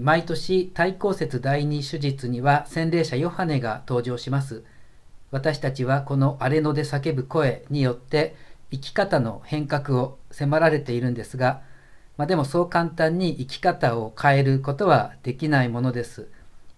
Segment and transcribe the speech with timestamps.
[0.00, 4.62] 毎年対抗節第二手術には洗礼者ヨハネが登場します。
[5.30, 8.34] 私たちはこの荒れ野で叫ぶ声によって
[8.70, 11.62] 生き方の変革を迫られているんですが、
[12.18, 16.28] まあ、でもそう簡単に生き方を変えることはできないものです。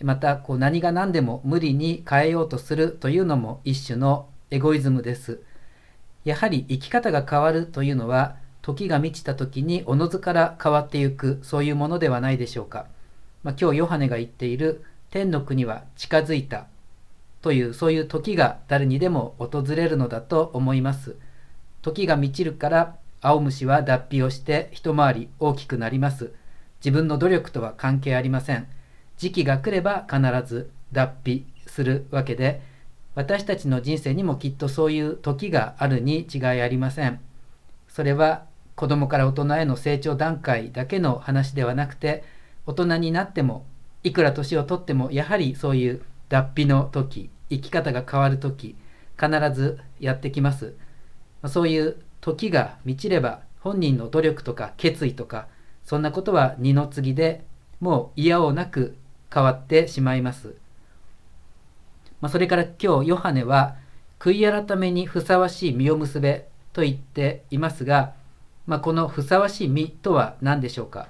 [0.00, 5.40] またこう何が何でも無理に変えようとするというのも一種のエゴイズムです。
[6.24, 12.86] やはり生き方が変わるというのは時が満ちた時におのずから変わっていくそういうものではないでしょうか、
[13.42, 16.66] まあ、今日ヨハネが言っている天の国は近づいた
[17.42, 21.16] というそういう時が誰にでも訪れるのだと思います。
[21.82, 26.32] 時が満ちるから青虫は脱皮をして一回り大きくなります。
[26.80, 28.66] 自分の努力とは関係ありません。
[29.18, 32.62] 時期が来れば必ず脱皮するわけで
[33.14, 37.20] 私たちの人生にもきっとそういう時があるに違いありません。
[37.88, 42.24] それは子供から大人への成長段階だけの話ではなくて
[42.66, 43.66] 大人になっても
[44.02, 48.76] いくら年をとってもやはりそういう脱皮の時生き方が変わる時
[49.20, 50.74] 必ずやってきます。
[51.46, 55.46] そういう時が満ちれば本人の努力とか決意とか
[55.84, 57.44] そんなことは二の次で
[57.80, 58.96] もう嫌をなく
[59.32, 60.56] 変わってしまいます、
[62.20, 63.76] まあ、それから今日ヨハネは
[64.18, 68.14] 悔い改めにふさわしい実を結べと言っていますが
[68.66, 71.08] まあ、このふさわしい実とは何でしょうか？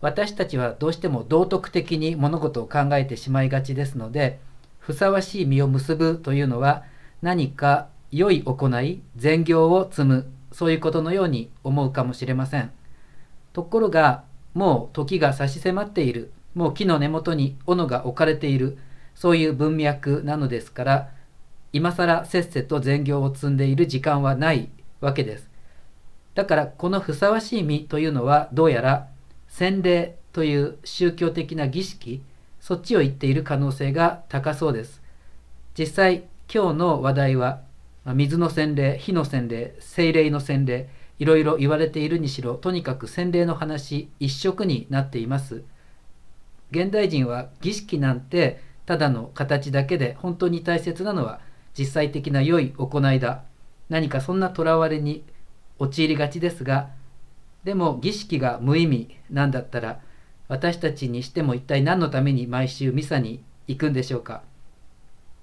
[0.00, 4.40] 私たちはどうしても道徳的に物事を考えてしまいがちですので
[4.78, 6.82] ふさわしい実を結ぶというのは
[7.22, 12.72] 何か良い行い善行を積むそういうことのように思うかもしれません。
[13.52, 18.76] ところがもう時が差し迫っているもう木の根元に斧が置かれている
[19.14, 21.10] そういう文脈なのですから
[21.72, 24.68] 今更せっせと善行を積んでいる時間はない
[25.00, 25.51] わけです。
[26.34, 29.08] だからこのふさわしい実というのはどうやら
[29.48, 32.22] 洗礼という宗教的な儀式
[32.60, 35.02] そっちを言っている可能性が高そうです。
[35.78, 37.60] 実際今日の話題は
[38.04, 40.88] 水の洗礼火の洗礼精霊の洗礼
[41.18, 45.62] いろいろ言われているにしろとにかく洗礼の話一色になっています。
[46.70, 51.40] 現代人は儀式なんてただの形だけで本当に大切なのは
[51.78, 53.42] 実際的な良い行いだ。
[53.88, 55.22] 何かそんなとらわれに
[55.82, 56.90] 陥りがちですが
[57.64, 60.00] でも儀式が無意味なんだったら
[60.48, 64.42] 私たちにしても一体何のために毎週ミサに行くんでしょうか。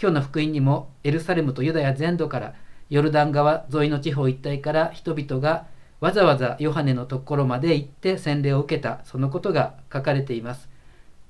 [0.00, 2.54] 今日の福音にもエルサレムとユダヤ全土から
[2.88, 5.66] ヨルダン川沿いの地方一帯から人々が
[6.00, 10.68] わざわざヨハネのところまで行って洗礼を受けたそのことが書かれています。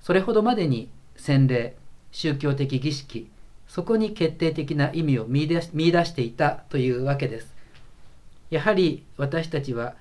[0.01, 1.77] それほどまでに洗礼
[2.11, 3.31] 宗教的儀式
[3.67, 7.62] そこに決定的な意味を見出していたというわけです。
[8.53, 9.95] やはり私たちは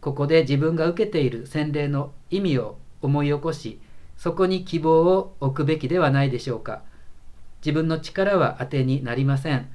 [0.00, 3.78] ここで自分が受けている洗礼の意味を思い起こし
[4.16, 6.80] そこに希望を置くべきではないでしょうか。
[7.60, 9.68] 自分の力は当てになりません。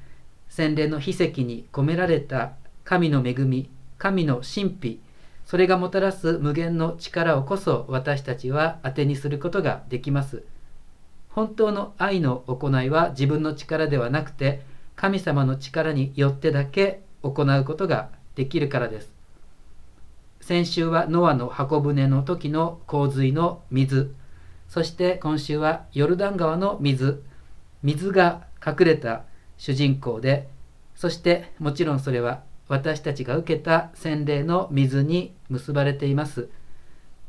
[0.50, 5.00] 洗礼の秘跡に込められた神の恵み神の神秘
[5.46, 10.44] それがもたらす無限の力をこそ私たちは当てにすることができます。
[11.30, 14.62] 本当の愛の行いは自分の力ではなくて
[14.96, 19.12] 神様の力によってだけ行うことができるからです。
[20.42, 24.14] 先週はノアの箱舟の時の洪水の水、
[24.68, 27.24] そして今週はヨルダン川の水、
[27.82, 29.24] 水が隠れた
[29.58, 30.50] 主人公で、
[30.96, 36.50] そしてもちろんそれは私たちが受けた洗礼の水に結ばれています。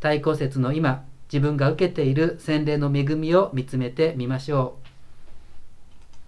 [0.01, 4.84] 対抗節の今、自分が受けている洗礼の恵みを見つめてみましょう。